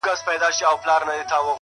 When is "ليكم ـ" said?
1.05-1.47